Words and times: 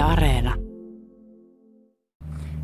Yle 0.00 0.12
Areena. 0.12 0.54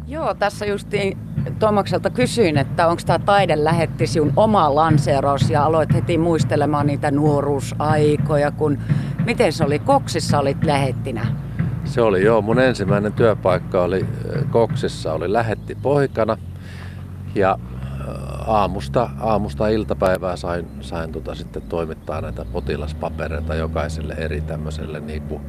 Joo, 0.06 0.34
tässä 0.34 0.66
justiin 0.66 1.18
Tomakselta 1.58 2.10
kysyin, 2.10 2.58
että 2.58 2.88
onko 2.88 3.02
tämä 3.06 3.18
taide 3.18 3.64
lähetti 3.64 4.06
sinun 4.06 4.32
oma 4.36 4.74
lanseeraus 4.74 5.50
ja 5.50 5.64
aloit 5.64 5.94
heti 5.94 6.18
muistelemaan 6.18 6.86
niitä 6.86 7.10
nuoruusaikoja, 7.10 8.50
kun 8.50 8.78
miten 9.24 9.52
se 9.52 9.64
oli, 9.64 9.78
Koksissa 9.78 10.38
olit 10.38 10.64
lähettinä? 10.64 11.26
Se 11.84 12.00
oli 12.00 12.24
joo, 12.24 12.42
mun 12.42 12.58
ensimmäinen 12.58 13.12
työpaikka 13.12 13.82
oli 13.82 14.06
Koksissa, 14.50 15.12
oli 15.12 15.32
lähetti 15.32 15.74
poikana 15.74 16.36
ja 17.34 17.58
aamusta, 18.46 19.10
aamusta 19.20 19.68
iltapäivää 19.68 20.36
sain, 20.36 20.66
sain 20.80 21.12
tota 21.12 21.34
sitten 21.34 21.62
toimittaa 21.62 22.20
näitä 22.20 22.44
potilaspapereita 22.52 23.54
jokaiselle 23.54 24.14
eri 24.18 24.40
tämmöiselle 24.40 25.00
niin 25.00 25.22
kuin, 25.22 25.42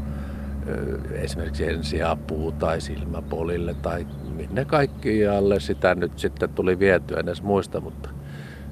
esimerkiksi 1.12 1.70
ensiapuu 1.70 2.52
tai 2.52 2.82
silmäpolille 2.82 3.74
tai 3.74 4.08
minne 4.36 4.66
kaikkialle 4.66 5.60
sitä 5.60 5.96
nyt 5.96 6.20
sitten 6.20 6.50
tuli 6.50 6.80
vietyä, 6.80 7.20
en 7.20 7.28
edes 7.28 7.44
muista, 7.44 7.82
mutta 7.82 8.10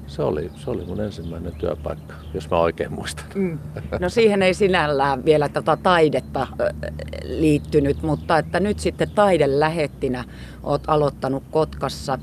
se 0.06 0.22
oli, 0.22 0.50
se 0.56 0.70
oli 0.70 0.84
mun 0.84 1.00
ensimmäinen 1.00 1.52
työpaikka, 1.52 2.14
jos 2.34 2.50
mä 2.50 2.58
oikein 2.58 2.92
muistan. 2.92 3.24
Mm. 3.34 3.58
No 4.00 4.08
siihen 4.08 4.42
ei 4.42 4.54
sinällään 4.54 5.24
vielä 5.24 5.48
tätä 5.48 5.76
taidetta 5.82 6.46
liittynyt, 7.24 8.02
mutta 8.02 8.38
että 8.38 8.60
nyt 8.60 8.78
sitten 8.78 9.10
taidelähettinä 9.10 10.24
oot 10.62 10.82
aloittanut 10.86 11.42
Kotkassa. 11.50 12.18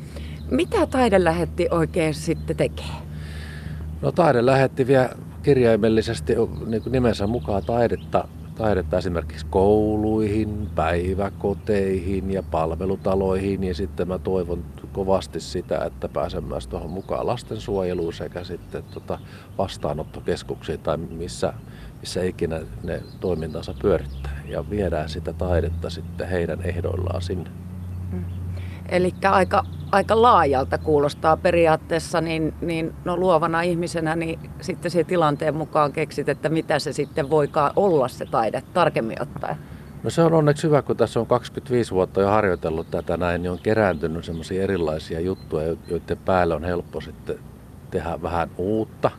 Mitä 0.52 0.88
taidelähetti 0.88 1.68
oikein 1.72 2.14
sitten 2.14 2.56
tekee? 2.56 2.86
No 4.02 4.12
taidelähetti 4.12 4.88
vie 4.88 5.10
kirjaimellisesti 5.44 6.36
niin 6.66 6.84
nimensä 6.90 7.28
mukaan 7.28 7.64
taidetta 7.66 8.28
taidetta 8.56 8.98
esimerkiksi 8.98 9.46
kouluihin, 9.50 10.70
päiväkoteihin 10.76 12.32
ja 12.32 12.44
palvelutaloihin. 12.44 13.64
Ja 13.64 13.76
sitten 13.76 14.08
mä 14.08 14.20
toivon 14.20 14.64
kovasti 14.94 15.40
sitä, 15.40 15.86
että 15.86 16.10
pääsen 16.10 16.44
myös 16.44 16.68
tuohon 16.68 16.90
mukaan 16.90 17.28
lastensuojeluun 17.28 18.14
sekä 18.14 18.44
sitten 18.44 18.84
tota 18.94 19.20
vastaanottokeskuksiin 19.58 20.80
tai 20.80 20.98
missä, 20.98 21.54
missä 22.00 22.24
ikinä 22.24 22.60
ne 22.84 23.02
toimintansa 23.20 23.74
pyörittää. 23.82 24.42
Ja 24.48 24.70
viedään 24.70 25.10
sitä 25.10 25.34
taidetta 25.34 25.90
sitten 25.90 26.30
heidän 26.30 26.62
ehdoillaan 26.62 27.22
sinne. 27.22 27.50
Mm. 28.12 28.26
Eli 28.90 29.14
aika, 29.32 29.64
aika 29.94 30.22
laajalta 30.22 30.78
kuulostaa 30.78 31.38
periaatteessa, 31.38 32.22
niin, 32.22 32.54
niin 32.62 32.94
no 33.06 33.18
luovana 33.18 33.62
ihmisenä 33.62 34.16
niin 34.16 34.40
sitten 34.62 34.92
se 34.92 35.04
tilanteen 35.04 35.56
mukaan 35.56 35.94
keksit, 35.94 36.30
että 36.30 36.50
mitä 36.50 36.80
se 36.80 36.94
sitten 36.94 37.30
voikaan 37.30 37.72
olla 37.76 38.08
se 38.08 38.26
taide 38.26 38.64
tarkemmin 38.74 39.22
ottaen. 39.22 39.58
No 40.04 40.10
se 40.10 40.22
on 40.22 40.34
onneksi 40.34 40.68
hyvä, 40.68 40.82
kun 40.82 40.98
tässä 40.98 41.20
on 41.20 41.28
25 41.28 41.92
vuotta 41.92 42.22
jo 42.22 42.28
harjoitellut 42.28 42.92
tätä 42.92 43.18
näin, 43.18 43.42
niin 43.42 43.52
on 43.52 43.60
kerääntynyt 43.64 44.26
semmoisia 44.26 44.64
erilaisia 44.64 45.20
juttuja, 45.20 45.76
joiden 45.88 46.18
päälle 46.26 46.56
on 46.56 46.64
helppo 46.64 47.02
sitten 47.02 47.40
tehdä 47.92 48.22
vähän 48.22 48.50
uutta, 48.58 49.12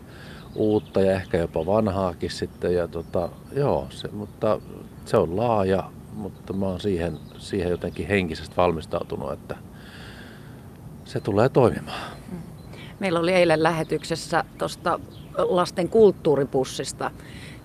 uutta 0.54 1.00
ja 1.00 1.12
ehkä 1.12 1.38
jopa 1.38 1.66
vanhaakin 1.66 2.30
sitten. 2.30 2.74
Ja 2.74 2.88
tota, 2.88 3.28
joo, 3.52 3.86
se, 3.90 4.08
mutta 4.12 4.60
se 5.04 5.16
on 5.16 5.36
laaja, 5.36 5.90
mutta 6.12 6.52
mä 6.52 6.66
oon 6.66 6.80
siihen, 6.80 7.18
siihen 7.38 7.70
jotenkin 7.70 8.08
henkisesti 8.08 8.56
valmistautunut, 8.56 9.32
että 9.32 9.56
se 11.04 11.20
tulee 11.20 11.48
toimimaan. 11.48 12.12
Mm. 12.32 12.38
Meillä 13.00 13.20
oli 13.20 13.32
eilen 13.32 13.62
lähetyksessä 13.62 14.44
tuosta 14.58 15.00
lasten 15.38 15.88
kulttuuripussista 15.88 17.10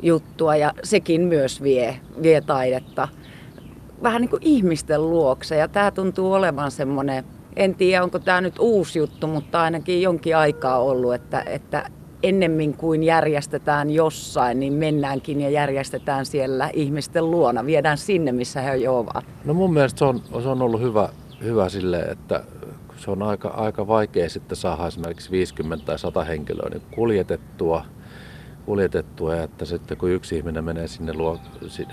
juttua 0.02 0.56
ja 0.56 0.74
sekin 0.84 1.22
myös 1.22 1.64
vie, 1.64 2.00
vie 2.22 2.42
taidetta 2.42 3.08
vähän 4.04 4.22
niin 4.22 4.30
kuin 4.30 4.44
ihmisten 4.44 5.10
luokse. 5.10 5.56
Ja 5.56 5.68
tämä 5.68 5.92
tuntuu 5.92 6.34
olevan 6.34 6.72
semmoinen, 6.72 7.24
en 7.56 7.76
tiedä 7.76 8.04
onko 8.04 8.20
tämä 8.20 8.42
nyt 8.42 8.60
uusi 8.60 9.00
juttu, 9.00 9.28
mutta 9.28 9.62
ainakin 9.62 10.02
jonkin 10.02 10.38
aikaa 10.38 10.80
ollut, 10.80 11.14
että, 11.14 11.44
että 11.46 11.90
ennemmin 12.24 12.74
kuin 12.74 13.04
järjestetään 13.04 13.90
jossain, 13.90 14.60
niin 14.60 14.74
mennäänkin 14.74 15.42
ja 15.42 15.50
järjestetään 15.50 16.26
siellä 16.26 16.70
ihmisten 16.74 17.32
luona. 17.32 17.66
Viedään 17.66 17.98
sinne, 17.98 18.32
missä 18.32 18.62
he 18.62 18.76
jo 18.76 19.00
ovat. 19.00 19.26
No 19.46 19.54
mun 19.54 19.74
mielestä 19.74 20.00
se 20.00 20.06
on, 20.06 20.22
se 20.42 20.50
on 20.50 20.62
ollut 20.62 20.82
hyvä, 20.82 21.10
hyvä 21.44 21.70
sille, 21.70 22.00
että 22.00 22.44
se 23.00 23.12
on 23.12 23.24
aika, 23.24 23.48
aika 23.48 23.88
vaikea 23.88 24.30
sitten 24.30 24.58
saada 24.58 24.88
esimerkiksi 24.88 25.32
50 25.32 25.86
tai 25.86 26.00
100 26.00 26.24
henkilöä 26.24 26.70
niin 26.70 26.82
kuljetettua, 26.92 27.86
kuljetettua 28.66 29.36
ja 29.36 29.44
että 29.44 29.66
sitten 29.66 29.98
kun 29.98 30.10
yksi 30.10 30.38
ihminen 30.38 30.64
menee 30.64 30.88
sinne 30.88 31.14
luo, 31.14 31.40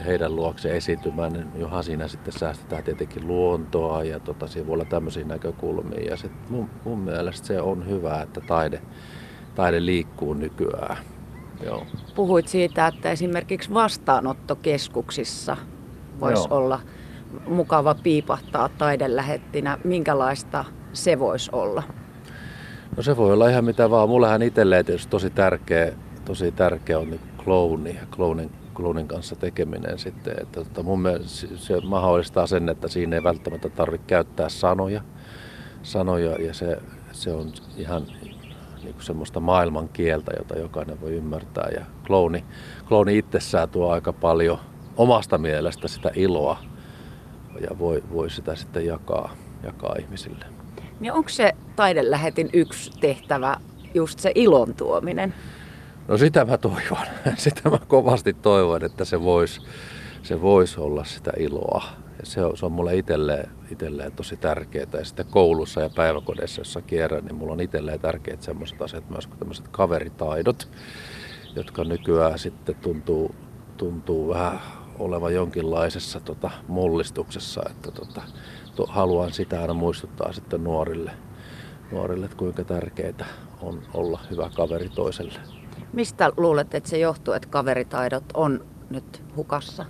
heidän 0.06 0.36
luokse 0.36 0.76
esiintymään, 0.76 1.32
niin 1.32 1.46
johan 1.56 1.84
siinä 1.84 2.08
sitten 2.08 2.32
säästetään 2.32 2.84
tietenkin 2.84 3.26
luontoa 3.26 4.04
ja 4.04 4.20
tota, 4.20 4.46
siinä 4.46 4.66
voi 4.66 4.74
olla 4.74 4.84
tämmöisiä 4.84 5.24
näkökulmia. 5.24 6.10
Ja 6.10 6.16
sit 6.16 6.32
mun, 6.50 6.70
mun 6.84 6.98
mielestä 6.98 7.46
se 7.46 7.60
on 7.60 7.88
hyvä, 7.88 8.22
että 8.22 8.40
taide, 8.40 8.82
taide 9.54 9.84
liikkuu 9.84 10.34
nykyään. 10.34 10.96
Joo. 11.64 11.86
Puhuit 12.14 12.48
siitä, 12.48 12.86
että 12.86 13.10
esimerkiksi 13.10 13.74
vastaanottokeskuksissa 13.74 15.56
voisi 16.20 16.48
olla 16.50 16.80
mukava 17.48 17.94
piipahtaa 17.94 18.68
taidelähettinä. 18.68 19.78
Minkälaista 19.84 20.64
se 20.96 21.18
voisi 21.18 21.50
olla? 21.52 21.82
No 22.96 23.02
se 23.02 23.16
voi 23.16 23.32
olla 23.32 23.48
ihan 23.48 23.64
mitä 23.64 23.90
vaan. 23.90 24.08
Mullehän 24.08 24.42
itselleen 24.42 24.84
tietysti 24.84 25.10
tosi 25.10 25.30
tärkeä, 25.30 25.92
tosi 26.24 26.52
tärkeä 26.52 26.98
on 26.98 27.10
niin 27.10 27.20
klouni 27.44 27.94
ja 27.94 28.06
kloonin, 28.10 28.50
kloonin 28.74 29.08
kanssa 29.08 29.36
tekeminen 29.36 29.98
sitten. 29.98 30.34
Että, 30.42 30.60
että 30.60 30.82
mun 30.82 31.02
mielestä 31.02 31.46
se 31.56 31.80
mahdollistaa 31.80 32.46
sen, 32.46 32.68
että 32.68 32.88
siinä 32.88 33.16
ei 33.16 33.22
välttämättä 33.22 33.68
tarvitse 33.68 34.06
käyttää 34.06 34.48
sanoja, 34.48 35.00
sanoja 35.82 36.32
ja 36.32 36.54
se, 36.54 36.78
se 37.12 37.32
on 37.32 37.52
ihan 37.76 38.06
niin 38.82 38.94
kuin 38.94 39.04
semmoista 39.04 39.40
maailman 39.40 39.88
kieltä, 39.88 40.32
jota 40.38 40.58
jokainen 40.58 41.00
voi 41.00 41.12
ymmärtää. 41.12 41.68
Ja 41.74 41.86
klooni, 42.06 42.44
klooni 42.88 43.18
itsessään 43.18 43.68
tuo 43.68 43.90
aika 43.90 44.12
paljon 44.12 44.58
omasta 44.96 45.38
mielestä 45.38 45.88
sitä 45.88 46.10
iloa 46.14 46.58
ja 47.60 47.78
voi, 47.78 48.02
voi 48.12 48.30
sitä 48.30 48.54
sitten 48.54 48.86
jakaa, 48.86 49.36
jakaa 49.62 49.94
ihmisille. 50.00 50.55
Niin 51.00 51.12
onko 51.12 51.28
se 51.28 51.52
taidelähetin 51.76 52.50
yksi 52.52 52.90
tehtävä 53.00 53.56
just 53.94 54.18
se 54.18 54.32
ilon 54.34 54.74
tuominen? 54.74 55.34
No 56.08 56.18
sitä 56.18 56.44
mä 56.44 56.58
toivon. 56.58 57.06
Sitä 57.36 57.70
mä 57.70 57.78
kovasti 57.86 58.32
toivon, 58.32 58.84
että 58.84 59.04
se 59.04 59.22
voisi 59.22 59.60
se 60.26 60.42
vois 60.42 60.78
olla 60.78 61.04
sitä 61.04 61.32
iloa. 61.38 61.84
Ja 62.18 62.26
se, 62.26 62.44
on, 62.44 62.56
se 62.56 62.66
on 62.66 62.72
mulle 62.72 62.96
itselleen, 62.96 63.50
itselleen 63.70 64.12
tosi 64.12 64.36
tärkeää. 64.36 64.86
Ja 64.92 65.04
sitten 65.04 65.26
koulussa 65.30 65.80
ja 65.80 65.90
päiväkodissa, 65.90 66.60
jossa 66.60 66.82
kierrän, 66.82 67.24
niin 67.24 67.34
mulla 67.34 67.52
on 67.52 67.60
itselleen 67.60 68.00
tärkeät 68.00 68.42
sellaiset 68.42 68.82
asiat 68.82 69.10
myös 69.10 69.26
kuin 69.26 69.38
tämmöiset 69.38 69.68
kaveritaidot, 69.68 70.68
jotka 71.56 71.84
nykyään 71.84 72.38
sitten 72.38 72.74
tuntuu, 72.74 73.34
tuntuu 73.76 74.28
vähän 74.28 74.60
olevan 74.98 75.34
jonkinlaisessa 75.34 76.20
tota, 76.20 76.50
mullistuksessa. 76.68 77.62
Että 77.70 77.90
tota, 77.90 78.22
to, 78.24 78.65
haluan 78.88 79.32
sitä 79.32 79.60
aina 79.60 79.74
muistuttaa 79.74 80.32
sitten 80.32 80.64
nuorille, 80.64 81.10
nuorille, 81.92 82.24
että 82.24 82.36
kuinka 82.36 82.64
tärkeää 82.64 83.26
on 83.62 83.82
olla 83.94 84.20
hyvä 84.30 84.50
kaveri 84.56 84.88
toiselle. 84.88 85.40
Mistä 85.92 86.32
luulet, 86.36 86.74
että 86.74 86.90
se 86.90 86.98
johtuu, 86.98 87.34
että 87.34 87.48
kaveritaidot 87.48 88.24
on 88.34 88.66
nyt 88.90 89.22
hukassa? 89.36 89.86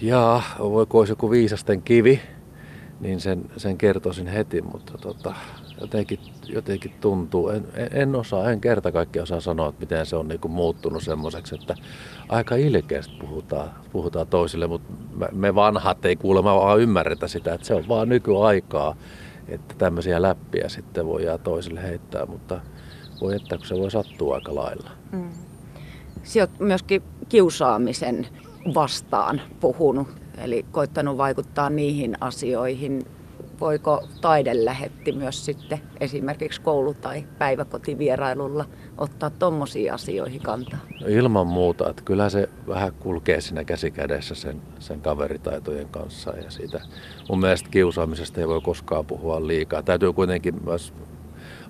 Jaa, 0.00 0.42
voiko 0.58 0.98
olisi 0.98 1.12
joku 1.12 1.30
viisasten 1.30 1.82
kivi, 1.82 2.20
niin 3.00 3.20
sen, 3.20 3.50
sen 3.56 3.78
kertoisin 3.78 4.26
heti, 4.26 4.62
mutta 4.62 4.98
tota, 4.98 5.34
jotenkin, 5.82 6.18
jotenkin 6.48 6.92
tuntuu, 7.00 7.48
en, 7.48 7.64
en 7.90 8.14
osaa, 8.14 8.50
en 8.50 8.60
kerta 8.60 8.92
kaikkiaan 8.92 9.22
osaa 9.22 9.40
sanoa, 9.40 9.68
että 9.68 9.80
miten 9.80 10.06
se 10.06 10.16
on 10.16 10.28
niin 10.28 10.40
kuin 10.40 10.52
muuttunut 10.52 11.02
semmoiseksi, 11.02 11.54
että 11.54 11.74
aika 12.28 12.56
ilkeästi 12.56 13.14
puhutaan, 13.20 13.70
puhutaan 13.92 14.26
toisille, 14.26 14.66
mutta 14.66 14.92
me 15.32 15.54
vanhat 15.54 16.04
ei 16.04 16.16
kuulemma 16.16 16.56
vaan 16.56 16.80
ymmärretä 16.80 17.28
sitä, 17.28 17.54
että 17.54 17.66
se 17.66 17.74
on 17.74 17.88
vaan 17.88 18.08
nykyaikaa, 18.08 18.96
että 19.48 19.74
tämmöisiä 19.78 20.22
läppiä 20.22 20.68
sitten 20.68 21.06
voi 21.06 21.24
jää 21.24 21.38
toisille 21.38 21.82
heittää, 21.82 22.26
mutta 22.26 22.60
voi 23.20 23.36
että 23.36 23.56
kun 23.56 23.66
se 23.66 23.74
voi 23.74 23.90
sattua 23.90 24.34
aika 24.34 24.54
lailla. 24.54 24.90
Mm. 25.12 25.30
Sinä 26.22 26.42
olet 26.42 26.60
myöskin 26.60 27.02
kiusaamisen 27.28 28.26
vastaan 28.74 29.40
puhunut, 29.60 30.08
eli 30.38 30.66
koittanut 30.72 31.16
vaikuttaa 31.16 31.70
niihin 31.70 32.16
asioihin. 32.20 33.06
Voiko 33.62 34.08
taidelähetti 34.20 35.12
myös 35.12 35.44
sitten 35.44 35.80
esimerkiksi 36.00 36.60
koulu- 36.60 36.94
tai 36.94 37.24
päiväkotivierailulla 37.38 38.64
ottaa 38.98 39.30
tuommoisiin 39.30 39.92
asioihin 39.92 40.40
kantaa? 40.42 40.78
No 41.00 41.06
ilman 41.06 41.46
muuta, 41.46 41.90
että 41.90 42.02
kyllä 42.02 42.28
se 42.28 42.48
vähän 42.68 42.92
kulkee 42.92 43.40
siinä 43.40 43.64
käsikädessä 43.64 44.34
sen, 44.34 44.62
sen 44.78 45.00
kaveritaitojen 45.00 45.88
kanssa 45.88 46.30
ja 46.36 46.50
siitä 46.50 46.80
mun 47.28 47.40
mielestä 47.40 47.68
kiusaamisesta 47.70 48.40
ei 48.40 48.48
voi 48.48 48.60
koskaan 48.60 49.06
puhua 49.06 49.46
liikaa. 49.46 49.82
Täytyy 49.82 50.12
kuitenkin 50.12 50.64
myös 50.64 50.92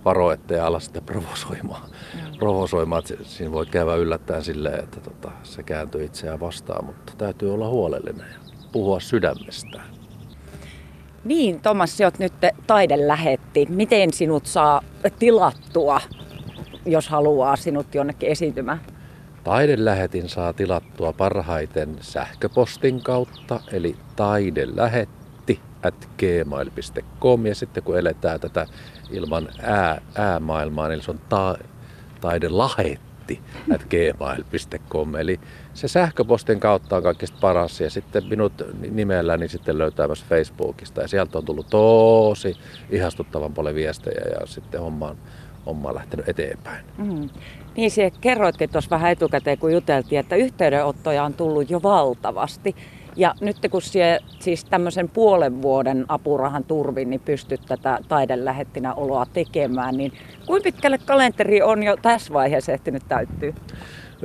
varoa, 0.04 0.32
ettei 0.32 0.60
ala 0.60 0.80
sitten 0.80 1.04
provosoimaan. 1.04 1.90
Mm. 1.90 2.38
provosoimaan. 2.38 3.02
Että 3.10 3.24
siinä 3.24 3.52
voi 3.52 3.66
käydä 3.66 3.94
yllättäen 3.94 4.44
silleen, 4.44 4.84
että 4.84 5.00
tota, 5.00 5.30
se 5.42 5.62
kääntyy 5.62 6.04
itseään 6.04 6.40
vastaan, 6.40 6.84
mutta 6.84 7.12
täytyy 7.18 7.54
olla 7.54 7.68
huolellinen. 7.68 8.26
puhua 8.72 9.00
sydämestään. 9.00 10.01
Niin, 11.24 11.60
Tomas, 11.60 11.96
sä 11.96 12.04
oot 12.04 12.18
nyt 12.18 12.32
taidelähetti. 12.66 13.66
Miten 13.68 14.12
sinut 14.12 14.46
saa 14.46 14.82
tilattua, 15.18 16.00
jos 16.86 17.08
haluaa 17.08 17.56
sinut 17.56 17.94
jonnekin 17.94 18.28
esiintymään? 18.28 18.80
Taidelähetin 19.44 20.28
saa 20.28 20.52
tilattua 20.52 21.12
parhaiten 21.12 21.96
sähköpostin 22.00 23.02
kautta, 23.02 23.60
eli 23.72 23.96
taidelähetti 24.16 25.60
at 25.82 26.08
gmail.com. 26.18 27.46
Ja 27.46 27.54
sitten 27.54 27.82
kun 27.82 27.98
eletään 27.98 28.40
tätä 28.40 28.66
ilman 29.10 29.48
ää, 29.62 30.00
äämaailmaa, 30.14 30.88
niin 30.88 31.02
se 31.02 31.10
on 31.10 31.20
ta, 31.28 31.58
taidelahetti 32.20 33.40
at 33.74 33.84
gmail.com. 33.84 35.14
Eli 35.14 35.40
se 35.74 35.88
sähköpostin 35.88 36.60
kautta 36.60 36.96
on 36.96 37.02
kaikista 37.02 37.38
paras 37.40 37.80
ja 37.80 37.90
sitten 37.90 38.24
minut 38.28 38.52
nimelläni 38.90 39.48
sitten 39.48 39.78
löytää 39.78 40.06
myös 40.06 40.24
Facebookista 40.24 41.00
ja 41.00 41.08
sieltä 41.08 41.38
on 41.38 41.44
tullut 41.44 41.66
tosi 41.70 42.56
ihastuttavan 42.90 43.54
paljon 43.54 43.74
viestejä 43.74 44.22
ja 44.40 44.46
sitten 44.46 44.80
homma 44.80 45.08
on, 45.08 45.16
homma 45.66 45.88
on 45.88 45.94
lähtenyt 45.94 46.28
eteenpäin. 46.28 46.84
Mm. 46.98 47.28
Niin 47.76 47.90
se 47.90 48.12
kerroitkin 48.20 48.70
tuossa 48.70 48.90
vähän 48.90 49.12
etukäteen, 49.12 49.58
kun 49.58 49.72
juteltiin, 49.72 50.18
että 50.20 50.36
yhteydenottoja 50.36 51.24
on 51.24 51.34
tullut 51.34 51.70
jo 51.70 51.82
valtavasti. 51.82 52.76
Ja 53.16 53.34
nyt 53.40 53.56
kun 53.70 53.82
sie, 53.82 54.18
siis 54.40 54.64
tämmöisen 54.64 55.08
puolen 55.08 55.62
vuoden 55.62 56.04
apurahan 56.08 56.64
turvin 56.64 57.10
niin 57.10 57.20
pystyt 57.24 57.60
tätä 57.68 57.98
taidelähettinä 58.08 58.94
oloa 58.94 59.26
tekemään, 59.32 59.96
niin 59.96 60.12
kuinka 60.46 60.64
pitkälle 60.64 60.98
kalenteri 60.98 61.62
on 61.62 61.82
jo 61.82 61.96
tässä 61.96 62.32
vaiheessa 62.32 62.72
ehtinyt 62.72 63.02
täyttyä? 63.08 63.52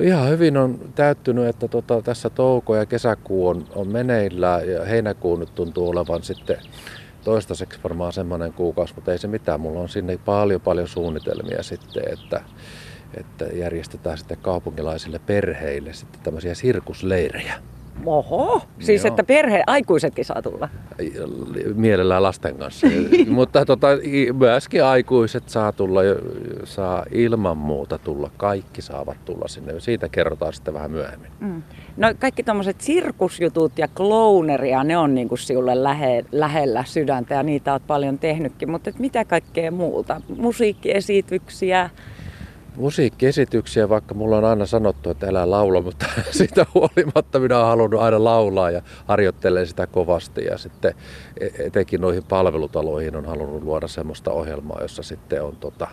Ihan 0.01 0.29
hyvin 0.29 0.57
on 0.57 0.79
täyttynyt, 0.95 1.47
että 1.47 1.67
tota, 1.67 2.01
tässä 2.01 2.29
touko 2.29 2.75
ja 2.75 2.85
kesäkuu 2.85 3.47
on, 3.47 3.65
on 3.75 3.87
meneillä 3.87 4.61
ja 4.65 4.85
heinäkuu 4.85 5.35
nyt 5.35 5.55
tuntuu 5.55 5.89
olevan 5.89 6.23
sitten 6.23 6.57
toistaiseksi 7.23 7.79
varmaan 7.83 8.13
semmoinen 8.13 8.53
kuukausi, 8.53 8.95
mutta 8.95 9.11
ei 9.11 9.17
se 9.17 9.27
mitään. 9.27 9.59
Mulla 9.59 9.79
on 9.79 9.89
sinne 9.89 10.19
paljon 10.25 10.61
paljon 10.61 10.87
suunnitelmia 10.87 11.63
sitten, 11.63 12.03
että, 12.13 12.41
että 13.17 13.45
järjestetään 13.45 14.17
sitten 14.17 14.37
kaupunkilaisille 14.37 15.19
perheille 15.19 15.93
sitten 15.93 16.21
tämmöisiä 16.23 16.55
sirkusleirejä. 16.55 17.53
Oho, 18.05 18.61
siis 18.79 19.03
Joo. 19.03 19.07
että 19.07 19.23
perhe, 19.23 19.63
aikuisetkin 19.67 20.25
saa 20.25 20.41
tulla? 20.41 20.69
Mielellään 21.75 22.23
lasten 22.23 22.57
kanssa. 22.57 22.87
Mutta 23.27 23.65
tota, 23.65 23.87
myöskin 24.33 24.83
aikuiset 24.83 25.49
saa 25.49 25.71
tulla, 25.71 26.01
saa 26.63 27.05
ilman 27.11 27.57
muuta 27.57 27.97
tulla. 27.97 28.31
Kaikki 28.37 28.81
saavat 28.81 29.17
tulla 29.25 29.47
sinne. 29.47 29.79
Siitä 29.79 30.09
kerrotaan 30.09 30.53
sitten 30.53 30.73
vähän 30.73 30.91
myöhemmin. 30.91 31.31
Mm. 31.39 31.63
No 31.97 32.13
kaikki 32.19 32.43
tuommoiset 32.43 32.81
sirkusjutut 32.81 33.77
ja 33.77 33.87
clowneria, 33.87 34.83
ne 34.83 34.97
on 34.97 35.15
niinku 35.15 35.37
sinulle 35.37 35.83
lähe, 35.83 36.25
lähellä 36.31 36.83
sydäntä 36.83 37.35
ja 37.35 37.43
niitä 37.43 37.71
olet 37.71 37.87
paljon 37.87 38.19
tehnytkin. 38.19 38.71
Mutta 38.71 38.91
mitä 38.99 39.25
kaikkea 39.25 39.71
muuta? 39.71 40.21
Musiikkiesityksiä, 40.37 41.89
musiikkiesityksiä, 42.77 43.89
vaikka 43.89 44.13
mulla 44.13 44.37
on 44.37 44.45
aina 44.45 44.65
sanottu, 44.65 45.09
että 45.09 45.27
älä 45.27 45.51
laula, 45.51 45.81
mutta 45.81 46.05
siitä 46.31 46.65
huolimatta 46.73 47.39
minä 47.39 47.57
olen 47.57 47.67
halunnut 47.67 48.01
aina 48.01 48.23
laulaa 48.23 48.71
ja 48.71 48.81
harjoittelen 49.05 49.67
sitä 49.67 49.87
kovasti. 49.87 50.45
Ja 50.45 50.57
sitten 50.57 50.93
e-, 51.39 51.65
etenkin 51.65 52.01
noihin 52.01 52.23
palvelutaloihin 52.23 53.15
on 53.15 53.25
halunnut 53.25 53.63
luoda 53.63 53.87
semmoista 53.87 54.31
ohjelmaa, 54.31 54.81
jossa 54.81 55.03
sitten 55.03 55.43
on 55.43 55.55
tota, 55.55 55.87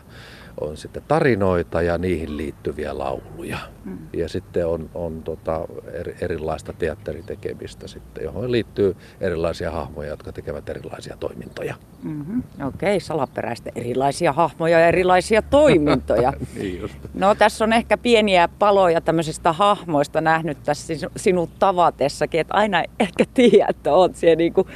on 0.60 0.76
sitten 0.76 1.02
tarinoita 1.08 1.82
ja 1.82 1.98
niihin 1.98 2.36
liittyviä 2.36 2.98
lauluja. 2.98 3.58
Mm. 3.84 3.98
Ja 4.12 4.28
sitten 4.28 4.66
on, 4.66 4.90
on 4.94 5.22
tota 5.22 5.60
eri, 5.92 6.16
erilaista 6.20 6.72
teatteritekemistä, 6.72 7.88
sitten, 7.88 8.24
johon 8.24 8.52
liittyy 8.52 8.96
erilaisia 9.20 9.70
hahmoja, 9.70 10.08
jotka 10.08 10.32
tekevät 10.32 10.68
erilaisia 10.68 11.16
toimintoja. 11.20 11.74
Mm-hmm. 12.02 12.42
Okei, 12.66 12.96
okay, 12.96 13.00
salaperäistä 13.00 13.70
erilaisia 13.74 14.32
hahmoja 14.32 14.78
ja 14.78 14.88
erilaisia 14.88 15.42
toimintoja. 15.42 16.32
niin 16.56 16.80
just. 16.80 16.94
No 17.14 17.34
tässä 17.34 17.64
on 17.64 17.72
ehkä 17.72 17.96
pieniä 17.96 18.48
paloja 18.58 19.00
tämmöisistä 19.00 19.52
hahmoista 19.52 20.20
nähnyt 20.20 20.58
tässä 20.64 20.94
sinut 21.16 21.50
tavatessakin, 21.58 22.40
että 22.40 22.54
aina 22.54 22.82
ehkä 23.00 23.24
tiedät, 23.34 23.70
että 23.70 23.92
oot 23.92 24.16
siellä 24.16 24.36
niinku 24.36 24.66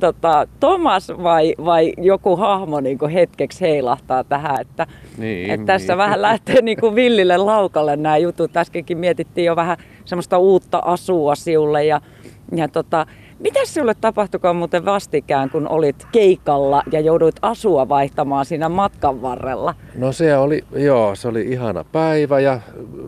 tota, 0.00 0.48
Thomas 0.60 1.08
vai, 1.08 1.54
vai 1.64 1.92
joku 1.98 2.36
hahmo 2.36 2.80
niin 2.80 2.98
kuin 2.98 3.10
hetkeksi 3.10 3.60
heilahtaa 3.60 4.24
tähän, 4.24 4.60
että, 4.60 4.86
niin, 5.18 5.50
että 5.50 5.66
tässä 5.66 5.92
niin. 5.92 5.98
vähän 5.98 6.22
lähtee 6.22 6.62
niin 6.62 6.80
kuin 6.80 6.94
villille 6.94 7.36
laukalle 7.36 7.96
nämä 7.96 8.16
jutut. 8.16 8.56
Äskenkin 8.56 8.98
mietittiin 8.98 9.44
jo 9.44 9.56
vähän 9.56 9.76
semmoista 10.04 10.38
uutta 10.38 10.78
asua 10.78 11.34
siulle 11.34 11.84
ja, 11.84 12.00
ja 12.56 12.68
tota, 12.68 13.06
mitä 13.38 13.60
sinulle 13.64 13.94
tapahtukaan 14.00 14.56
muuten 14.56 14.84
vastikään, 14.84 15.50
kun 15.50 15.68
olit 15.68 16.06
keikalla 16.12 16.82
ja 16.92 17.00
jouduit 17.00 17.36
asua 17.42 17.88
vaihtamaan 17.88 18.44
siinä 18.44 18.68
matkan 18.68 19.22
varrella? 19.22 19.74
No 19.94 20.12
se 20.12 20.36
oli, 20.36 20.64
joo, 20.76 21.14
se 21.14 21.28
oli 21.28 21.42
ihana 21.42 21.84
päivä 21.84 22.40
ja 22.40 22.60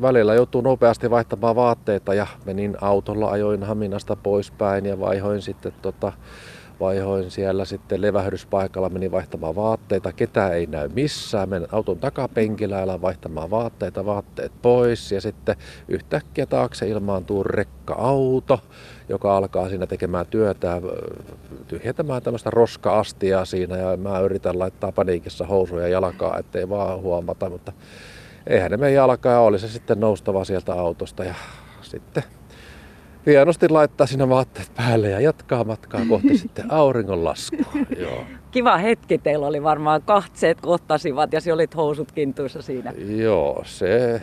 välillä 0.03 0.35
joutuu 0.35 0.61
nopeasti 0.61 1.11
vaihtamaan 1.11 1.57
vaatteita 1.57 2.15
ja 2.15 2.27
menin 2.45 2.77
autolla, 2.81 3.31
ajoin 3.31 3.63
Haminasta 3.63 4.17
poispäin 4.17 4.87
ja 4.87 5.01
vaihoin 5.01 5.43
sitten 5.43 5.73
tota, 5.83 6.13
vaihoin 6.81 7.31
siellä 7.31 7.65
sitten 7.65 8.03
levähdyspaikalla, 8.03 8.89
menin 8.89 9.11
vaihtamaan 9.11 9.57
vaatteita, 9.57 10.13
ketä 10.13 10.49
ei 10.51 10.67
näy 10.67 10.89
missään, 10.89 11.49
menen 11.49 11.69
auton 11.73 11.99
takapenkillä, 11.99 12.83
älä 12.83 13.01
vaihtamaan 13.01 13.51
vaatteita, 13.51 14.07
vaatteet 14.07 14.53
pois 14.63 15.13
ja 15.13 15.21
sitten 15.21 15.57
yhtäkkiä 15.89 16.47
taakse 16.47 16.89
ilmaantuu 16.89 17.45
rekka-auto, 17.45 18.61
joka 19.09 19.37
alkaa 19.37 19.69
siinä 19.69 19.87
tekemään 19.87 20.27
työtä, 20.27 20.83
tyhjentämään 21.69 22.23
tämmöistä 22.23 22.51
roska-astiaa 22.51 23.45
siinä 23.45 23.77
ja 23.77 23.97
mä 23.97 24.21
yritän 24.21 24.59
laittaa 24.59 24.93
paniikissa 24.93 25.47
housuja 25.47 25.89
jalkaa, 25.89 26.39
ettei 26.39 26.69
vaan 26.69 27.01
huomata, 27.01 27.51
mutta 27.51 27.73
eihän 28.47 28.71
ne 28.71 28.77
meidän 28.77 28.95
jalkaa 28.95 29.41
oli 29.41 29.59
se 29.59 29.69
sitten 29.69 30.01
noustava 30.01 30.45
sieltä 30.45 30.73
autosta 30.73 31.25
ja 31.25 31.35
sitten 31.83 32.23
hienosti 33.29 33.69
laittaa 33.69 34.07
sinne 34.07 34.29
vaatteet 34.29 34.71
päälle 34.77 35.11
ja 35.11 35.21
jatkaa 35.21 35.65
matkaa 35.65 36.01
kohti 36.09 36.39
sitten 36.39 36.73
auringonlaskua. 36.73 37.73
Joo. 37.99 38.25
Kiva 38.51 38.79
hetki 38.79 39.19
teillä 39.19 39.47
oli 39.47 39.63
varmaan 39.63 40.03
kahtseet 40.03 40.61
kohtasivat 40.61 41.33
ja 41.33 41.41
se 41.41 41.53
olit 41.53 41.77
housut 41.77 42.13
kintuissa 42.13 42.63
siinä. 42.63 42.93
Joo, 43.17 43.63
se, 43.65 44.23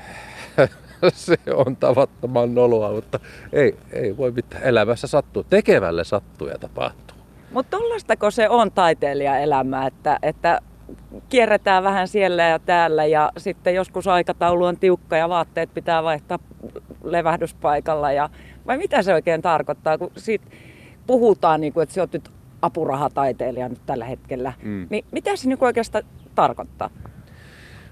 se 1.14 1.38
on 1.54 1.76
tavattoman 1.76 2.56
noloa, 2.56 2.92
mutta 2.92 3.20
ei, 3.54 3.78
ei 3.94 4.18
voi 4.18 4.32
mitään. 4.32 4.64
Elämässä 4.64 5.08
sattuu, 5.08 5.44
tekevälle 5.44 6.04
sattuu 6.04 6.48
ja 6.48 6.58
tapahtuu. 6.58 7.18
Mutta 7.52 7.78
tollastako 7.78 8.32
se 8.32 8.50
on 8.50 8.72
taiteilijaelämä, 8.72 9.88
että, 9.88 10.20
että 10.22 10.62
kierretään 11.30 11.84
vähän 11.84 12.08
siellä 12.08 12.44
ja 12.44 12.60
täällä 12.60 13.06
ja 13.06 13.32
sitten 13.38 13.76
joskus 13.76 14.08
aikataulu 14.08 14.66
on 14.66 14.78
tiukka 14.78 15.18
ja 15.18 15.30
vaatteet 15.30 15.74
pitää 15.74 16.04
vaihtaa 16.04 16.40
levähdyspaikalla 17.04 18.12
ja 18.12 18.30
vai 18.68 18.78
mitä 18.78 19.02
se 19.02 19.14
oikein 19.14 19.42
tarkoittaa, 19.42 19.98
kun 19.98 20.12
siitä 20.18 20.46
puhutaan, 21.08 21.62
niin 21.62 21.74
kuin, 21.74 21.84
että 21.84 21.96
sä 21.96 22.02
oot 22.02 22.14
nyt 22.14 22.32
apurahataiteilija 22.62 23.70
nyt 23.70 23.86
tällä 23.86 24.06
hetkellä. 24.06 24.54
Mm. 24.64 24.88
Niin 24.90 25.06
mitä 25.12 25.36
se 25.36 25.48
niin 25.48 25.58
oikeastaan 25.62 26.04
tarkoittaa? 26.36 26.90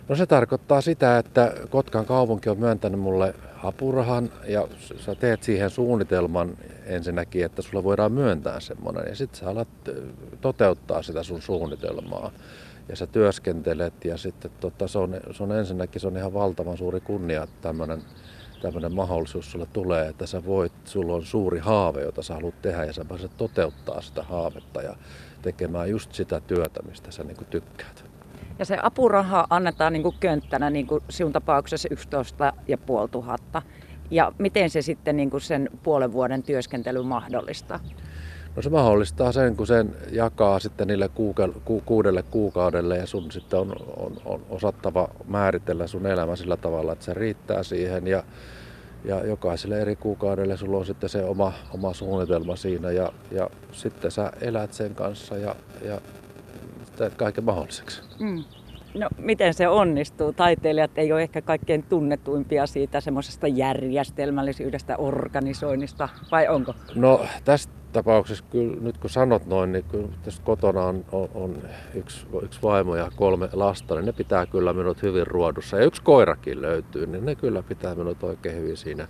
No 0.09 0.15
se 0.15 0.25
tarkoittaa 0.25 0.81
sitä, 0.81 1.17
että 1.17 1.53
Kotkan 1.69 2.05
kaupunki 2.05 2.49
on 2.49 2.59
myöntänyt 2.59 2.99
mulle 2.99 3.33
apurahan 3.63 4.29
ja 4.47 4.67
sä 4.97 5.15
teet 5.15 5.43
siihen 5.43 5.69
suunnitelman 5.69 6.57
ensinnäkin, 6.85 7.45
että 7.45 7.61
sulle 7.61 7.83
voidaan 7.83 8.11
myöntää 8.11 8.59
semmoinen 8.59 9.03
ja 9.07 9.15
sitten 9.15 9.39
sä 9.39 9.49
alat 9.49 9.67
toteuttaa 10.41 11.03
sitä 11.03 11.23
sun 11.23 11.41
suunnitelmaa 11.41 12.31
ja 12.89 12.95
sä 12.95 13.07
työskentelet 13.07 14.05
ja 14.05 14.17
sitten 14.17 14.51
tota, 14.59 14.87
se, 14.87 14.99
on, 14.99 15.15
se 15.31 15.43
on 15.43 15.51
ensinnäkin 15.51 16.01
se 16.01 16.07
on 16.07 16.17
ihan 16.17 16.33
valtavan 16.33 16.77
suuri 16.77 16.99
kunnia, 16.99 17.43
että 17.43 17.55
tämmöinen 17.61 18.01
tämmöinen 18.63 18.95
mahdollisuus 18.95 19.51
sulle 19.51 19.67
tulee, 19.73 20.07
että 20.07 20.25
sä 20.25 20.45
voit, 20.45 20.73
sulla 20.85 21.13
on 21.13 21.25
suuri 21.25 21.59
haave, 21.59 22.01
jota 22.01 22.23
sä 22.23 22.33
haluat 22.33 22.61
tehdä 22.61 22.85
ja 22.85 22.93
sä 22.93 23.05
pääset 23.05 23.31
toteuttaa 23.37 24.01
sitä 24.01 24.23
haavetta 24.23 24.81
ja 24.81 24.95
tekemään 25.41 25.89
just 25.89 26.13
sitä 26.13 26.39
työtä, 26.39 26.81
mistä 26.87 27.11
sä 27.11 27.23
niin 27.23 27.45
tykkäät. 27.49 28.05
Ja 28.59 28.65
se 28.65 28.77
apuraha 28.83 29.47
annetaan 29.49 29.93
niin 29.93 30.03
kuin 30.03 30.15
könttänä, 30.19 30.69
niin 30.69 30.87
kuin 30.87 31.03
sinun 31.09 31.33
tapauksessa 31.33 31.89
11 31.91 32.53
500. 32.67 33.61
Ja 34.11 34.31
miten 34.37 34.69
se 34.69 34.81
sitten 34.81 35.17
niin 35.17 35.29
kuin 35.29 35.41
sen 35.41 35.69
puolen 35.83 36.13
vuoden 36.13 36.43
työskentely 36.43 37.03
mahdollistaa? 37.03 37.79
No 38.55 38.61
se 38.61 38.69
mahdollistaa 38.69 39.31
sen, 39.31 39.55
kun 39.55 39.67
sen 39.67 39.95
jakaa 40.11 40.59
sitten 40.59 40.87
niille 40.87 41.09
kuuke- 41.09 41.59
ku- 41.65 41.83
kuudelle 41.85 42.23
kuukaudelle 42.23 42.97
ja 42.97 43.07
sun 43.07 43.31
sitten 43.31 43.59
on, 43.59 43.75
on, 43.97 44.17
on 44.25 44.41
osattava 44.49 45.09
määritellä 45.27 45.87
sun 45.87 46.05
elämä 46.05 46.35
sillä 46.35 46.57
tavalla, 46.57 46.93
että 46.93 47.05
se 47.05 47.13
riittää 47.13 47.63
siihen 47.63 48.07
ja, 48.07 48.23
ja 49.05 49.25
jokaiselle 49.25 49.81
eri 49.81 49.95
kuukaudelle 49.95 50.57
sulla 50.57 50.77
on 50.77 50.85
sitten 50.85 51.09
se 51.09 51.23
oma, 51.23 51.53
oma 51.71 51.91
siinä 52.55 52.91
ja, 52.91 53.13
ja 53.31 53.49
sitten 53.71 54.11
sä 54.11 54.31
elät 54.41 54.73
sen 54.73 54.95
kanssa 54.95 55.37
ja, 55.37 55.55
ja 55.85 56.01
teet 56.97 57.15
kaiken 57.15 57.43
mahdolliseksi. 57.43 58.01
Mm. 58.19 58.43
No 58.93 59.09
miten 59.17 59.53
se 59.53 59.67
onnistuu? 59.67 60.33
Taiteilijat 60.33 60.91
ei 60.97 61.11
ole 61.11 61.21
ehkä 61.21 61.41
kaikkein 61.41 61.83
tunnetuimpia 61.83 62.67
siitä 62.67 63.01
semmoisesta 63.01 63.47
järjestelmällisyydestä, 63.47 64.97
organisoinnista, 64.97 66.09
vai 66.31 66.47
onko? 66.47 66.73
No 66.95 67.25
tässä 67.45 67.69
tapauksessa 67.93 68.43
kyllä 68.49 68.77
nyt 68.81 68.97
kun 68.97 69.09
sanot 69.09 69.45
noin, 69.45 69.71
niin 69.71 69.83
kyllä 69.83 70.07
tässä 70.23 70.43
kotona 70.43 70.81
on, 70.81 71.05
on, 71.11 71.29
on 71.33 71.57
yksi, 71.95 72.25
yksi 72.41 72.61
vaimo 72.63 72.95
ja 72.95 73.11
kolme 73.15 73.49
lasta, 73.53 73.95
niin 73.95 74.05
ne 74.05 74.11
pitää 74.11 74.45
kyllä 74.45 74.73
minut 74.73 75.01
hyvin 75.01 75.27
ruodussa. 75.27 75.77
Ja 75.77 75.85
yksi 75.85 76.01
koirakin 76.01 76.61
löytyy, 76.61 77.07
niin 77.07 77.25
ne 77.25 77.35
kyllä 77.35 77.63
pitää 77.63 77.95
minut 77.95 78.23
oikein 78.23 78.57
hyvin 78.57 78.77
siinä 78.77 79.07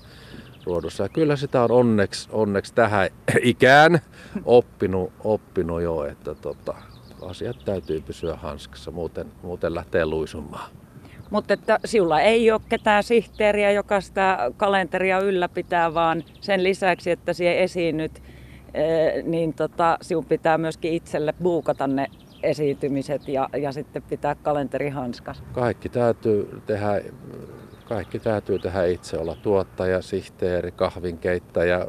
ruodussa. 0.66 1.04
Ja 1.04 1.10
kyllä 1.10 1.36
sitä 1.36 1.64
on 1.64 1.72
onneksi, 1.72 2.30
onneksi 2.32 2.74
tähän 2.74 3.10
ikään 3.42 4.00
oppinut, 4.46 5.14
oppinut 5.24 5.82
jo, 5.82 6.06
että 6.06 6.36
tota, 6.36 6.76
asiat 7.22 7.58
täytyy 7.66 8.02
pysyä 8.02 8.36
hanskassa, 8.36 8.92
muuten, 8.92 9.28
muuten 9.42 9.76
lähtee 9.76 10.06
luisumaan. 10.06 10.72
Mutta 11.30 11.54
että 11.54 11.80
sinulla 11.86 12.22
ei 12.22 12.52
ole 12.52 12.62
ketään 12.70 13.04
sihteeriä, 13.04 13.72
joka 13.72 14.02
sitä 14.02 14.52
kalenteria 14.58 15.20
ylläpitää, 15.20 15.94
vaan 15.94 16.24
sen 16.42 16.64
lisäksi, 16.64 17.12
että 17.12 17.34
sinä 17.34 17.52
esiinnyt, 17.52 18.22
niin 19.24 19.54
tota, 19.54 19.98
sinun 20.02 20.26
pitää 20.26 20.58
myöskin 20.58 20.94
itselle 20.94 21.34
buukata 21.44 21.88
ne 21.88 22.08
esiintymiset 22.44 23.28
ja, 23.28 23.50
ja 23.62 23.72
sitten 23.72 24.02
pitää 24.02 24.36
kalenteri 24.36 24.90
hanskas. 24.90 25.44
Kaikki 25.52 25.90
täytyy 25.90 26.62
tehdä 26.66 27.02
kaikki 27.86 28.20
täytyy 28.20 28.60
tehdä 28.60 28.86
itse, 28.86 29.18
olla 29.18 29.36
tuottaja, 29.36 30.02
sihteeri, 30.02 30.72
kahvinkeittäjä, 30.72 31.86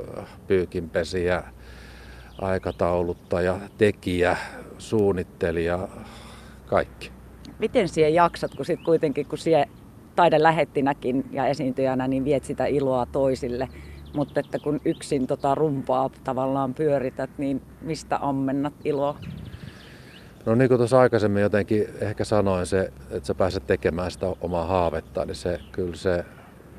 pyykinpesiä, 0.46 1.42
aikatauluttaja, 2.38 3.56
tekijä, 3.78 4.36
suunnittelija, 4.78 5.88
kaikki. 6.66 7.10
Miten 7.58 7.88
siellä 7.88 8.14
jaksat, 8.14 8.54
kun 8.54 8.64
sit 8.64 8.80
kuitenkin 8.84 9.26
kun 9.26 9.38
siellä 9.38 9.66
taidelähettinäkin 10.16 11.24
ja 11.32 11.46
esiintyjänä, 11.46 12.08
niin 12.08 12.24
viet 12.24 12.44
sitä 12.44 12.66
iloa 12.66 13.06
toisille, 13.06 13.68
mutta 14.14 14.40
että 14.40 14.58
kun 14.58 14.80
yksin 14.84 15.26
tota 15.26 15.54
rumpaa 15.54 16.10
tavallaan 16.24 16.74
pyörität, 16.74 17.30
niin 17.38 17.62
mistä 17.80 18.18
ammennat 18.22 18.74
iloa? 18.84 19.18
No 20.46 20.54
niin 20.54 20.68
kuin 20.68 20.78
tuossa 20.78 21.00
aikaisemmin 21.00 21.42
jotenkin 21.42 21.86
ehkä 22.00 22.24
sanoin, 22.24 22.66
se, 22.66 22.92
että 23.10 23.26
sä 23.26 23.34
pääset 23.34 23.66
tekemään 23.66 24.10
sitä 24.10 24.26
omaa 24.40 24.66
haavetta, 24.66 25.24
niin 25.24 25.34
se, 25.34 25.60
kyllä 25.72 25.96
se, 25.96 26.24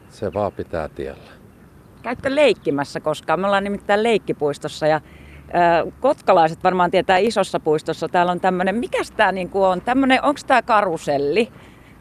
se 0.09 0.33
vaan 0.33 0.51
pitää 0.51 0.89
tiellä. 0.89 1.31
Käytkö 2.01 2.35
leikkimässä 2.35 2.99
koskaan? 2.99 3.39
Me 3.39 3.47
ollaan 3.47 3.63
nimittäin 3.63 4.03
leikkipuistossa 4.03 4.87
ja 4.87 4.95
äh, 4.95 5.93
kotkalaiset 5.99 6.63
varmaan 6.63 6.91
tietää 6.91 7.17
isossa 7.17 7.59
puistossa. 7.59 8.07
Täällä 8.07 8.31
on 8.31 8.39
tämmöinen, 8.39 8.75
mikä 8.75 8.97
tämä 9.17 9.31
niinku 9.31 9.63
on? 9.63 9.81
Tämmönen, 9.81 10.23
onko 10.23 10.39
tämä 10.47 10.61
karuselli? 10.61 11.51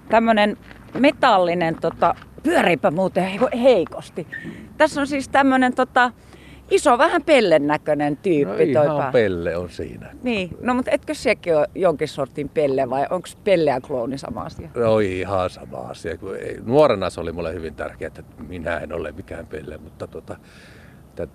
Tämmöinen 0.08 0.56
metallinen, 0.98 1.76
tota, 1.80 2.14
pyöriipä 2.42 2.90
muuten 2.90 3.24
heikosti. 3.62 4.26
Tässä 4.76 5.00
on 5.00 5.06
siis 5.06 5.28
tämmöinen 5.28 5.74
tota, 5.74 6.12
iso, 6.70 6.98
vähän 6.98 7.22
pellen 7.22 7.66
näköinen 7.66 8.16
tyyppi. 8.16 8.72
No 8.72 8.82
ihan 8.82 9.12
pelle 9.12 9.56
on 9.56 9.70
siinä. 9.70 10.10
Niin, 10.22 10.50
no 10.60 10.74
mutta 10.74 10.90
etkö 10.90 11.14
sekin 11.14 11.56
ole 11.56 11.66
jonkin 11.74 12.08
sortin 12.08 12.48
pelle 12.48 12.90
vai 12.90 13.06
onko 13.10 13.28
pelle 13.44 13.70
ja 13.70 13.80
klooni 13.80 14.18
sama 14.18 14.42
asia? 14.42 14.68
No 14.74 14.98
ihan 14.98 15.50
sama 15.50 15.78
asia. 15.78 16.18
Nuorena 16.64 17.10
se 17.10 17.20
oli 17.20 17.32
mulle 17.32 17.54
hyvin 17.54 17.74
tärkeää, 17.74 18.06
että 18.06 18.22
minä 18.48 18.78
en 18.78 18.92
ole 18.92 19.12
mikään 19.12 19.46
pelle, 19.46 19.78
mutta 19.78 20.06
tota, 20.06 20.36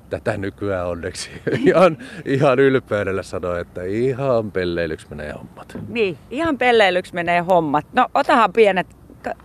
tätä 0.09 0.37
nykyään 0.37 0.87
onneksi 0.87 1.29
ihan, 1.65 1.97
ihan 2.25 2.59
ylpeydellä 2.59 3.23
sanoi, 3.23 3.61
että 3.61 3.83
ihan 3.83 4.51
pelleilyksi 4.51 5.07
menee 5.09 5.31
hommat. 5.31 5.77
Niin, 5.87 6.17
ihan 6.29 6.57
pelleilyksi 6.57 7.13
menee 7.13 7.39
hommat. 7.39 7.85
No 7.93 8.07
otahan 8.13 8.53
pienet, 8.53 8.87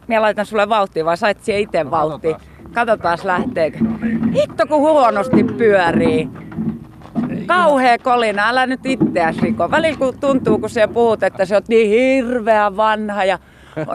minä 0.07 0.23
laitan 0.23 0.47
sulle 0.47 0.69
vauhtia 0.69 1.05
vai 1.05 1.17
sait 1.17 1.45
siihen 1.45 1.63
itse 1.63 1.91
vauhtia? 1.91 2.41
Katsotaan 2.75 3.19
lähteekö. 3.25 3.79
Hitto 4.35 4.67
kun 4.67 4.81
huonosti 4.81 5.45
pyörii. 5.45 6.29
Kauhea 7.47 7.99
kolina, 7.99 8.49
älä 8.49 8.67
nyt 8.67 8.87
itseäsi 8.87 9.41
riko. 9.41 9.71
Välillä 9.71 9.99
kun 9.99 10.19
tuntuu, 10.21 10.59
kun 10.59 10.71
siellä 10.71 10.95
puhut, 10.95 11.23
että 11.23 11.45
sä 11.45 11.55
oot 11.55 11.69
niin 11.69 11.89
hirveä 11.89 12.77
vanha 12.77 13.25
ja 13.25 13.39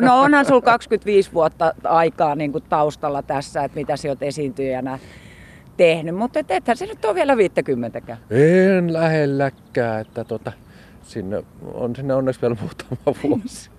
No 0.01 0.21
onhan 0.21 0.45
sulla 0.45 0.61
25 0.61 1.33
vuotta 1.33 1.73
aikaa 1.83 2.35
niin 2.35 2.51
kuin 2.51 2.63
taustalla 2.69 3.21
tässä, 3.21 3.63
että 3.63 3.79
mitä 3.79 3.97
sä 3.97 4.09
oot 4.09 4.23
esiintyjänä 4.23 4.99
tehnyt, 5.77 6.15
mutta 6.15 6.39
et 6.39 6.51
ethän 6.51 6.77
se 6.77 6.85
nyt 6.85 7.05
ole 7.05 7.15
vielä 7.15 7.37
50 7.37 8.01
En 8.31 8.93
lähelläkään, 8.93 10.01
että 10.01 10.23
tota, 10.23 10.51
sinne 11.03 11.43
on 11.73 11.95
sinne 11.95 12.13
onneksi 12.13 12.41
vielä 12.41 12.55
muutama 12.61 13.19
vuosi. 13.23 13.69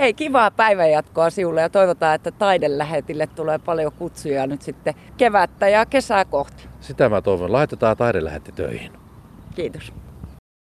Hei, 0.00 0.14
kivaa 0.14 0.50
päivänjatkoa 0.50 1.30
sinulle 1.30 1.60
ja 1.60 1.68
toivotaan, 1.68 2.14
että 2.14 2.30
taidelähetille 2.30 3.26
tulee 3.26 3.58
paljon 3.58 3.92
kutsuja 3.92 4.46
nyt 4.46 4.62
sitten 4.62 4.94
kevättä 5.16 5.68
ja 5.68 5.86
kesää 5.86 6.24
kohti. 6.24 6.68
Sitä 6.80 7.08
mä 7.08 7.22
toivon. 7.22 7.52
Laitetaan 7.52 7.96
taidelähetti 7.96 8.52
töihin. 8.52 8.92
Kiitos. 9.54 9.92